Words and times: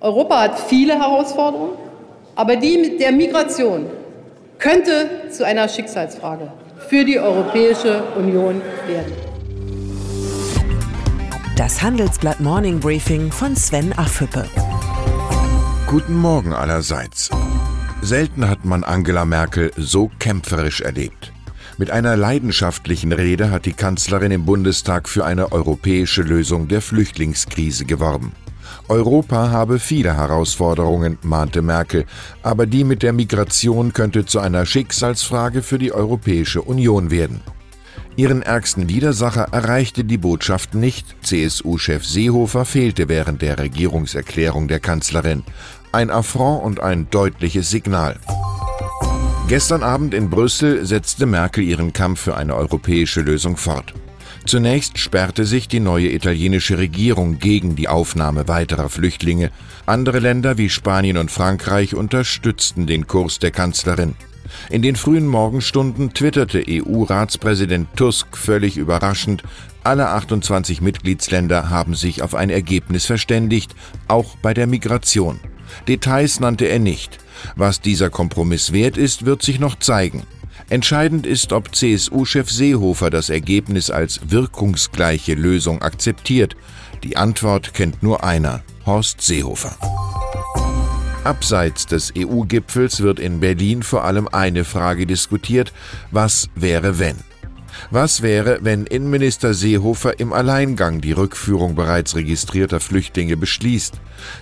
Europa 0.00 0.42
hat 0.42 0.60
viele 0.60 0.94
Herausforderungen, 0.94 1.76
aber 2.36 2.54
die 2.54 2.78
mit 2.78 3.00
der 3.00 3.10
Migration 3.10 3.86
könnte 4.58 5.28
zu 5.28 5.44
einer 5.44 5.68
Schicksalsfrage 5.68 6.52
für 6.88 7.04
die 7.04 7.18
Europäische 7.18 8.04
Union 8.16 8.62
werden. 8.86 9.12
Das 11.56 11.82
Handelsblatt 11.82 12.38
Morning 12.38 12.78
Briefing 12.78 13.32
von 13.32 13.56
Sven 13.56 13.92
Affüppe. 13.92 14.44
Guten 15.88 16.14
Morgen 16.14 16.52
allerseits. 16.52 17.30
Selten 18.00 18.48
hat 18.48 18.64
man 18.64 18.84
Angela 18.84 19.24
Merkel 19.24 19.72
so 19.76 20.12
kämpferisch 20.20 20.80
erlebt. 20.80 21.32
Mit 21.78 21.92
einer 21.92 22.16
leidenschaftlichen 22.16 23.12
Rede 23.12 23.52
hat 23.52 23.64
die 23.64 23.72
Kanzlerin 23.72 24.32
im 24.32 24.44
Bundestag 24.44 25.08
für 25.08 25.24
eine 25.24 25.52
europäische 25.52 26.22
Lösung 26.22 26.66
der 26.66 26.82
Flüchtlingskrise 26.82 27.84
geworben. 27.84 28.32
Europa 28.88 29.50
habe 29.50 29.78
viele 29.78 30.16
Herausforderungen, 30.16 31.18
mahnte 31.22 31.62
Merkel, 31.62 32.04
aber 32.42 32.66
die 32.66 32.82
mit 32.82 33.04
der 33.04 33.12
Migration 33.12 33.92
könnte 33.92 34.26
zu 34.26 34.40
einer 34.40 34.66
Schicksalsfrage 34.66 35.62
für 35.62 35.78
die 35.78 35.92
Europäische 35.92 36.62
Union 36.62 37.12
werden. 37.12 37.42
Ihren 38.16 38.42
ärgsten 38.42 38.88
Widersacher 38.88 39.46
erreichte 39.52 40.02
die 40.02 40.18
Botschaft 40.18 40.74
nicht. 40.74 41.14
CSU-Chef 41.22 42.04
Seehofer 42.04 42.64
fehlte 42.64 43.08
während 43.08 43.40
der 43.40 43.56
Regierungserklärung 43.60 44.66
der 44.66 44.80
Kanzlerin. 44.80 45.44
Ein 45.92 46.10
Affront 46.10 46.64
und 46.64 46.80
ein 46.80 47.08
deutliches 47.08 47.70
Signal. 47.70 48.16
Gestern 49.48 49.82
Abend 49.82 50.12
in 50.12 50.28
Brüssel 50.28 50.84
setzte 50.84 51.24
Merkel 51.24 51.64
ihren 51.64 51.94
Kampf 51.94 52.20
für 52.20 52.36
eine 52.36 52.54
europäische 52.54 53.22
Lösung 53.22 53.56
fort. 53.56 53.94
Zunächst 54.44 54.98
sperrte 54.98 55.46
sich 55.46 55.68
die 55.68 55.80
neue 55.80 56.12
italienische 56.12 56.76
Regierung 56.76 57.38
gegen 57.38 57.74
die 57.74 57.88
Aufnahme 57.88 58.46
weiterer 58.46 58.90
Flüchtlinge. 58.90 59.50
Andere 59.86 60.18
Länder 60.18 60.58
wie 60.58 60.68
Spanien 60.68 61.16
und 61.16 61.30
Frankreich 61.30 61.94
unterstützten 61.94 62.86
den 62.86 63.06
Kurs 63.06 63.38
der 63.38 63.50
Kanzlerin. 63.50 64.16
In 64.68 64.82
den 64.82 64.96
frühen 64.96 65.26
Morgenstunden 65.26 66.12
twitterte 66.12 66.62
EU-Ratspräsident 66.68 67.88
Tusk 67.96 68.36
völlig 68.36 68.76
überraschend, 68.76 69.44
alle 69.82 70.08
28 70.08 70.82
Mitgliedsländer 70.82 71.70
haben 71.70 71.94
sich 71.94 72.20
auf 72.20 72.34
ein 72.34 72.50
Ergebnis 72.50 73.06
verständigt, 73.06 73.74
auch 74.08 74.36
bei 74.42 74.52
der 74.52 74.66
Migration. 74.66 75.40
Details 75.86 76.40
nannte 76.40 76.66
er 76.66 76.78
nicht. 76.78 77.18
Was 77.56 77.80
dieser 77.80 78.10
Kompromiss 78.10 78.72
wert 78.72 78.96
ist, 78.96 79.24
wird 79.24 79.42
sich 79.42 79.58
noch 79.58 79.78
zeigen. 79.78 80.24
Entscheidend 80.70 81.26
ist, 81.26 81.52
ob 81.52 81.74
CSU-Chef 81.74 82.50
Seehofer 82.50 83.10
das 83.10 83.30
Ergebnis 83.30 83.90
als 83.90 84.20
wirkungsgleiche 84.30 85.34
Lösung 85.34 85.80
akzeptiert. 85.80 86.56
Die 87.04 87.16
Antwort 87.16 87.72
kennt 87.74 88.02
nur 88.02 88.24
einer, 88.24 88.62
Horst 88.84 89.22
Seehofer. 89.22 89.76
Abseits 91.24 91.86
des 91.86 92.12
EU-Gipfels 92.16 93.00
wird 93.00 93.20
in 93.20 93.40
Berlin 93.40 93.82
vor 93.82 94.04
allem 94.04 94.28
eine 94.28 94.64
Frage 94.64 95.06
diskutiert, 95.06 95.72
was 96.10 96.48
wäre 96.54 96.98
wenn? 96.98 97.16
Was 97.90 98.22
wäre, 98.22 98.58
wenn 98.62 98.86
Innenminister 98.86 99.54
Seehofer 99.54 100.18
im 100.20 100.32
Alleingang 100.32 101.00
die 101.00 101.12
Rückführung 101.12 101.74
bereits 101.74 102.16
registrierter 102.16 102.80
Flüchtlinge 102.80 103.36
beschließt? 103.36 103.94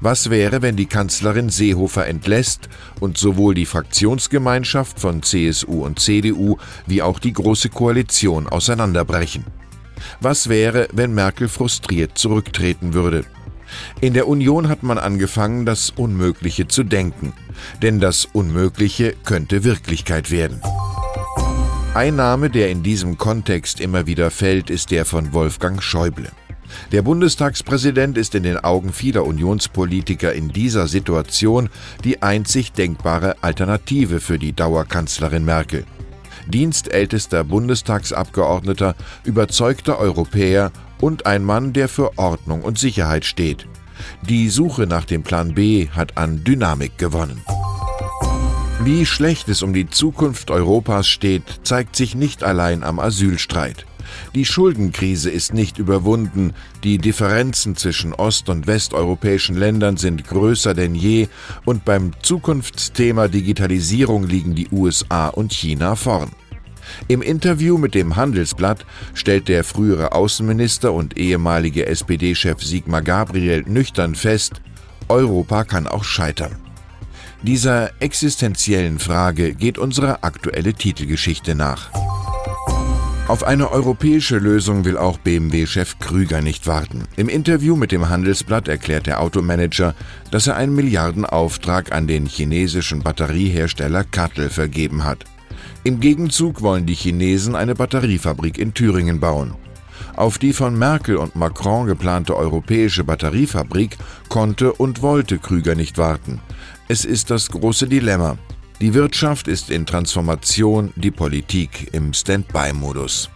Was 0.00 0.30
wäre, 0.30 0.62
wenn 0.62 0.76
die 0.76 0.86
Kanzlerin 0.86 1.48
Seehofer 1.48 2.06
entlässt 2.06 2.68
und 2.98 3.18
sowohl 3.18 3.54
die 3.54 3.66
Fraktionsgemeinschaft 3.66 4.98
von 5.00 5.22
CSU 5.22 5.84
und 5.84 6.00
CDU 6.00 6.56
wie 6.86 7.02
auch 7.02 7.18
die 7.18 7.32
Große 7.32 7.68
Koalition 7.68 8.48
auseinanderbrechen? 8.48 9.44
Was 10.20 10.48
wäre, 10.48 10.88
wenn 10.92 11.14
Merkel 11.14 11.48
frustriert 11.48 12.18
zurücktreten 12.18 12.94
würde? 12.94 13.24
In 14.00 14.14
der 14.14 14.26
Union 14.26 14.68
hat 14.68 14.82
man 14.82 14.98
angefangen, 14.98 15.64
das 15.64 15.90
Unmögliche 15.90 16.66
zu 16.66 16.82
denken, 16.82 17.32
denn 17.82 18.00
das 18.00 18.24
Unmögliche 18.24 19.14
könnte 19.24 19.62
Wirklichkeit 19.62 20.30
werden. 20.30 20.60
Ein 21.92 22.14
Name, 22.14 22.50
der 22.50 22.70
in 22.70 22.84
diesem 22.84 23.18
Kontext 23.18 23.80
immer 23.80 24.06
wieder 24.06 24.30
fällt, 24.30 24.70
ist 24.70 24.92
der 24.92 25.04
von 25.04 25.32
Wolfgang 25.32 25.82
Schäuble. 25.82 26.30
Der 26.92 27.02
Bundestagspräsident 27.02 28.16
ist 28.16 28.36
in 28.36 28.44
den 28.44 28.58
Augen 28.58 28.92
vieler 28.92 29.26
Unionspolitiker 29.26 30.32
in 30.32 30.50
dieser 30.50 30.86
Situation 30.86 31.68
die 32.04 32.22
einzig 32.22 32.70
denkbare 32.70 33.42
Alternative 33.42 34.20
für 34.20 34.38
die 34.38 34.52
Dauerkanzlerin 34.52 35.44
Merkel. 35.44 35.84
Dienstältester 36.46 37.42
Bundestagsabgeordneter, 37.42 38.94
überzeugter 39.24 39.98
Europäer 39.98 40.70
und 41.00 41.26
ein 41.26 41.42
Mann, 41.42 41.72
der 41.72 41.88
für 41.88 42.16
Ordnung 42.18 42.62
und 42.62 42.78
Sicherheit 42.78 43.24
steht. 43.24 43.66
Die 44.22 44.48
Suche 44.48 44.86
nach 44.86 45.06
dem 45.06 45.24
Plan 45.24 45.54
B 45.54 45.88
hat 45.88 46.16
an 46.16 46.44
Dynamik 46.44 46.98
gewonnen. 46.98 47.42
Wie 48.82 49.04
schlecht 49.04 49.50
es 49.50 49.62
um 49.62 49.74
die 49.74 49.90
Zukunft 49.90 50.50
Europas 50.50 51.06
steht, 51.06 51.42
zeigt 51.64 51.96
sich 51.96 52.14
nicht 52.14 52.42
allein 52.42 52.82
am 52.82 52.98
Asylstreit. 52.98 53.84
Die 54.34 54.46
Schuldenkrise 54.46 55.28
ist 55.28 55.52
nicht 55.52 55.78
überwunden, 55.78 56.54
die 56.82 56.96
Differenzen 56.96 57.76
zwischen 57.76 58.14
ost- 58.14 58.48
und 58.48 58.66
westeuropäischen 58.66 59.54
Ländern 59.54 59.98
sind 59.98 60.26
größer 60.26 60.72
denn 60.72 60.94
je 60.94 61.28
und 61.66 61.84
beim 61.84 62.12
Zukunftsthema 62.22 63.28
Digitalisierung 63.28 64.26
liegen 64.26 64.54
die 64.54 64.68
USA 64.72 65.28
und 65.28 65.52
China 65.52 65.94
vorn. 65.94 66.30
Im 67.06 67.20
Interview 67.20 67.76
mit 67.76 67.94
dem 67.94 68.16
Handelsblatt 68.16 68.86
stellt 69.12 69.48
der 69.48 69.62
frühere 69.62 70.12
Außenminister 70.12 70.90
und 70.94 71.18
ehemalige 71.18 71.84
SPD-Chef 71.84 72.62
Sigmar 72.62 73.02
Gabriel 73.02 73.62
nüchtern 73.66 74.14
fest, 74.14 74.62
Europa 75.08 75.64
kann 75.64 75.86
auch 75.86 76.04
scheitern. 76.04 76.69
Dieser 77.42 77.90
existenziellen 78.00 78.98
Frage 78.98 79.54
geht 79.54 79.78
unsere 79.78 80.22
aktuelle 80.22 80.74
Titelgeschichte 80.74 81.54
nach. 81.54 81.90
Auf 83.28 83.44
eine 83.44 83.70
europäische 83.70 84.36
Lösung 84.36 84.84
will 84.84 84.98
auch 84.98 85.16
BMW-Chef 85.16 85.98
Krüger 86.00 86.42
nicht 86.42 86.66
warten. 86.66 87.04
Im 87.16 87.30
Interview 87.30 87.76
mit 87.76 87.92
dem 87.92 88.10
Handelsblatt 88.10 88.68
erklärt 88.68 89.06
der 89.06 89.20
Automanager, 89.20 89.94
dass 90.30 90.48
er 90.48 90.56
einen 90.56 90.74
Milliardenauftrag 90.74 91.92
an 91.92 92.06
den 92.06 92.26
chinesischen 92.26 93.02
Batteriehersteller 93.02 94.04
Kattel 94.04 94.50
vergeben 94.50 95.04
hat. 95.04 95.24
Im 95.82 96.00
Gegenzug 96.00 96.60
wollen 96.60 96.84
die 96.84 96.94
Chinesen 96.94 97.54
eine 97.54 97.74
Batteriefabrik 97.74 98.58
in 98.58 98.74
Thüringen 98.74 99.18
bauen. 99.18 99.54
Auf 100.20 100.36
die 100.36 100.52
von 100.52 100.78
Merkel 100.78 101.16
und 101.16 101.34
Macron 101.34 101.86
geplante 101.86 102.36
europäische 102.36 103.04
Batteriefabrik 103.04 103.96
konnte 104.28 104.70
und 104.74 105.00
wollte 105.00 105.38
Krüger 105.38 105.74
nicht 105.74 105.96
warten. 105.96 106.42
Es 106.88 107.06
ist 107.06 107.30
das 107.30 107.48
große 107.48 107.88
Dilemma. 107.88 108.36
Die 108.82 108.92
Wirtschaft 108.92 109.48
ist 109.48 109.70
in 109.70 109.86
Transformation, 109.86 110.92
die 110.94 111.10
Politik 111.10 111.88
im 111.92 112.12
Standby-Modus. 112.12 113.30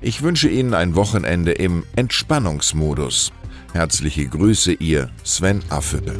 Ich 0.00 0.22
wünsche 0.22 0.48
Ihnen 0.48 0.74
ein 0.74 0.94
Wochenende 0.94 1.50
im 1.50 1.82
Entspannungsmodus. 1.96 3.32
Herzliche 3.72 4.28
Grüße, 4.28 4.72
Ihr 4.74 5.10
Sven 5.24 5.62
Affülle. 5.68 6.14